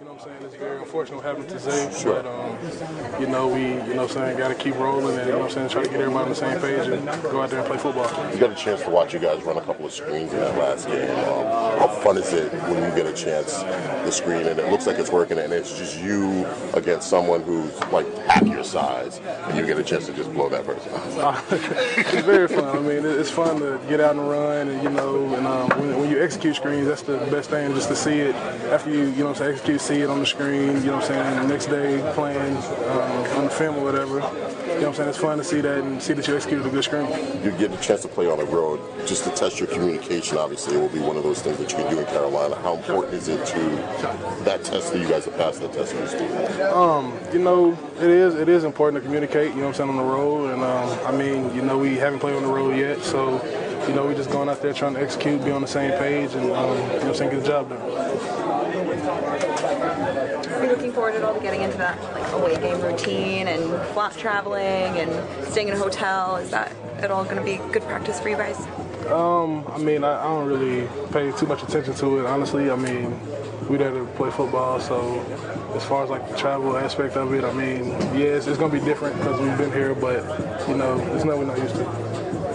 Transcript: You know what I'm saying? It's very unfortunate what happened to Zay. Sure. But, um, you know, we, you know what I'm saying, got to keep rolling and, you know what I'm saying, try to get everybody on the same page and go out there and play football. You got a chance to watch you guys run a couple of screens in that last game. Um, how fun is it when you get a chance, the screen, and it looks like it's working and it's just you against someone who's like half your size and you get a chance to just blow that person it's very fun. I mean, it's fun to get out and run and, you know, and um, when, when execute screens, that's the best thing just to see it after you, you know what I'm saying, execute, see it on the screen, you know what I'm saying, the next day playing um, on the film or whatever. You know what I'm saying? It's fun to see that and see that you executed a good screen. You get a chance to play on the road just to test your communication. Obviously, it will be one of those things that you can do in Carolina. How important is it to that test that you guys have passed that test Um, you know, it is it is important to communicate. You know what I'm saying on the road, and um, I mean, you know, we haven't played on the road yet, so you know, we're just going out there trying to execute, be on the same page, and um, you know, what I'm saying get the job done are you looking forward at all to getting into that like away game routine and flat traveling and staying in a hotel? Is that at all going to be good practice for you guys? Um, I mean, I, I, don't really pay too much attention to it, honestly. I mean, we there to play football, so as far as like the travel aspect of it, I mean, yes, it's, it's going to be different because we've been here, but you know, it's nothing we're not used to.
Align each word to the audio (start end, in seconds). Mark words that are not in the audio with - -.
You 0.00 0.06
know 0.06 0.14
what 0.14 0.22
I'm 0.22 0.28
saying? 0.28 0.44
It's 0.44 0.56
very 0.56 0.78
unfortunate 0.78 1.16
what 1.16 1.24
happened 1.24 1.48
to 1.50 1.58
Zay. 1.58 2.02
Sure. 2.02 2.20
But, 2.20 2.26
um, 2.26 3.20
you 3.20 3.28
know, 3.28 3.46
we, 3.46 3.62
you 3.62 3.94
know 3.94 4.02
what 4.02 4.16
I'm 4.16 4.16
saying, 4.16 4.38
got 4.38 4.48
to 4.48 4.54
keep 4.56 4.74
rolling 4.76 5.16
and, 5.16 5.26
you 5.26 5.32
know 5.32 5.38
what 5.38 5.50
I'm 5.50 5.54
saying, 5.54 5.68
try 5.68 5.84
to 5.84 5.88
get 5.88 6.00
everybody 6.00 6.24
on 6.24 6.28
the 6.30 6.34
same 6.34 6.60
page 6.60 6.88
and 6.88 7.06
go 7.22 7.40
out 7.40 7.50
there 7.50 7.60
and 7.60 7.68
play 7.68 7.78
football. 7.78 8.10
You 8.32 8.40
got 8.40 8.50
a 8.50 8.56
chance 8.56 8.82
to 8.82 8.90
watch 8.90 9.14
you 9.14 9.20
guys 9.20 9.42
run 9.44 9.56
a 9.56 9.60
couple 9.60 9.86
of 9.86 9.92
screens 9.92 10.32
in 10.32 10.40
that 10.40 10.58
last 10.58 10.88
game. 10.88 11.10
Um, 11.10 11.78
how 11.78 11.86
fun 12.02 12.18
is 12.18 12.32
it 12.32 12.52
when 12.52 12.82
you 12.82 12.96
get 12.96 13.06
a 13.06 13.12
chance, 13.12 13.62
the 13.62 14.10
screen, 14.10 14.48
and 14.48 14.58
it 14.58 14.68
looks 14.68 14.86
like 14.86 14.98
it's 14.98 15.10
working 15.10 15.38
and 15.38 15.52
it's 15.52 15.78
just 15.78 16.00
you 16.00 16.44
against 16.74 17.08
someone 17.08 17.42
who's 17.42 17.78
like 17.92 18.12
half 18.26 18.46
your 18.46 18.64
size 18.64 19.20
and 19.20 19.56
you 19.56 19.64
get 19.64 19.78
a 19.78 19.84
chance 19.84 20.06
to 20.06 20.12
just 20.12 20.32
blow 20.32 20.48
that 20.48 20.64
person 20.64 20.90
it's 21.52 22.26
very 22.26 22.48
fun. 22.48 22.64
I 22.76 22.80
mean, 22.80 23.06
it's 23.06 23.30
fun 23.30 23.60
to 23.60 23.80
get 23.88 24.00
out 24.00 24.16
and 24.16 24.28
run 24.28 24.68
and, 24.68 24.82
you 24.82 24.90
know, 24.90 25.34
and 25.34 25.46
um, 25.46 25.70
when, 25.78 26.00
when 26.00 26.03
execute 26.24 26.56
screens, 26.56 26.86
that's 26.88 27.02
the 27.02 27.18
best 27.30 27.50
thing 27.50 27.74
just 27.74 27.88
to 27.88 27.94
see 27.94 28.18
it 28.18 28.34
after 28.72 28.90
you, 28.90 29.02
you 29.10 29.18
know 29.18 29.26
what 29.26 29.28
I'm 29.30 29.34
saying, 29.34 29.52
execute, 29.52 29.80
see 29.80 30.00
it 30.00 30.08
on 30.08 30.20
the 30.20 30.26
screen, 30.26 30.76
you 30.76 30.86
know 30.86 30.96
what 30.96 31.10
I'm 31.10 31.36
saying, 31.36 31.42
the 31.42 31.48
next 31.48 31.66
day 31.66 32.12
playing 32.14 32.56
um, 32.56 33.38
on 33.38 33.44
the 33.44 33.50
film 33.50 33.76
or 33.76 33.84
whatever. 33.84 34.14
You 34.14 34.20
know 34.20 34.74
what 34.76 34.86
I'm 34.86 34.94
saying? 34.94 35.08
It's 35.10 35.18
fun 35.18 35.38
to 35.38 35.44
see 35.44 35.60
that 35.60 35.84
and 35.84 36.02
see 36.02 36.14
that 36.14 36.26
you 36.26 36.34
executed 36.34 36.66
a 36.66 36.70
good 36.70 36.82
screen. 36.82 37.06
You 37.44 37.52
get 37.52 37.72
a 37.72 37.76
chance 37.76 38.02
to 38.02 38.08
play 38.08 38.28
on 38.28 38.38
the 38.38 38.46
road 38.46 38.80
just 39.06 39.24
to 39.24 39.30
test 39.30 39.60
your 39.60 39.68
communication. 39.68 40.38
Obviously, 40.38 40.76
it 40.76 40.80
will 40.80 40.88
be 40.88 40.98
one 40.98 41.16
of 41.16 41.22
those 41.22 41.42
things 41.42 41.58
that 41.58 41.70
you 41.70 41.76
can 41.76 41.90
do 41.92 42.00
in 42.00 42.06
Carolina. 42.06 42.56
How 42.56 42.74
important 42.74 43.14
is 43.14 43.28
it 43.28 43.44
to 43.46 43.58
that 44.44 44.64
test 44.64 44.92
that 44.92 44.98
you 44.98 45.08
guys 45.08 45.26
have 45.26 45.36
passed 45.36 45.60
that 45.60 45.72
test 45.72 45.94
Um, 46.72 47.12
you 47.32 47.38
know, 47.38 47.78
it 47.98 48.10
is 48.10 48.34
it 48.34 48.48
is 48.48 48.64
important 48.64 49.02
to 49.02 49.06
communicate. 49.06 49.50
You 49.50 49.56
know 49.56 49.68
what 49.68 49.68
I'm 49.68 49.74
saying 49.74 49.90
on 49.90 49.96
the 49.96 50.02
road, 50.02 50.52
and 50.52 50.62
um, 50.62 51.06
I 51.06 51.12
mean, 51.16 51.54
you 51.54 51.62
know, 51.62 51.78
we 51.78 51.96
haven't 51.96 52.20
played 52.20 52.34
on 52.34 52.42
the 52.42 52.48
road 52.48 52.76
yet, 52.76 53.00
so 53.02 53.38
you 53.88 53.94
know, 53.94 54.04
we're 54.04 54.14
just 54.14 54.30
going 54.30 54.48
out 54.48 54.62
there 54.62 54.72
trying 54.72 54.94
to 54.94 55.00
execute, 55.00 55.44
be 55.44 55.50
on 55.50 55.60
the 55.60 55.66
same 55.68 55.92
page, 55.98 56.34
and 56.34 56.44
um, 56.44 56.50
you 56.50 56.52
know, 56.52 56.94
what 56.94 57.04
I'm 57.04 57.14
saying 57.14 57.30
get 57.30 57.40
the 57.42 57.48
job 57.48 57.68
done 57.68 58.74
are 60.54 60.64
you 60.64 60.70
looking 60.70 60.92
forward 60.92 61.14
at 61.14 61.22
all 61.22 61.34
to 61.34 61.40
getting 61.40 61.62
into 61.62 61.76
that 61.78 62.00
like 62.14 62.32
away 62.32 62.56
game 62.56 62.80
routine 62.80 63.48
and 63.48 63.62
flat 63.92 64.16
traveling 64.16 64.98
and 64.98 65.44
staying 65.48 65.68
in 65.68 65.74
a 65.74 65.78
hotel? 65.78 66.36
Is 66.36 66.50
that 66.50 66.72
at 66.98 67.10
all 67.10 67.24
going 67.24 67.36
to 67.36 67.42
be 67.42 67.56
good 67.72 67.82
practice 67.82 68.20
for 68.20 68.28
you 68.28 68.36
guys? 68.36 68.58
Um, 69.08 69.66
I 69.68 69.78
mean, 69.78 70.04
I, 70.04 70.20
I, 70.20 70.24
don't 70.24 70.48
really 70.48 70.88
pay 71.12 71.30
too 71.38 71.46
much 71.46 71.62
attention 71.62 71.94
to 71.94 72.20
it, 72.20 72.26
honestly. 72.26 72.70
I 72.70 72.76
mean, 72.76 73.14
we 73.68 73.76
there 73.76 73.90
to 73.90 74.06
play 74.16 74.30
football, 74.30 74.80
so 74.80 75.20
as 75.76 75.84
far 75.84 76.04
as 76.04 76.10
like 76.10 76.26
the 76.30 76.36
travel 76.36 76.76
aspect 76.78 77.16
of 77.16 77.34
it, 77.34 77.44
I 77.44 77.52
mean, 77.52 77.90
yes, 78.16 78.38
it's, 78.38 78.46
it's 78.46 78.58
going 78.58 78.72
to 78.72 78.78
be 78.78 78.84
different 78.84 79.16
because 79.18 79.38
we've 79.40 79.58
been 79.58 79.72
here, 79.72 79.94
but 79.94 80.24
you 80.68 80.76
know, 80.76 80.98
it's 81.14 81.24
nothing 81.24 81.40
we're 81.40 81.54
not 81.54 81.58
used 81.58 81.74
to. 81.74 82.53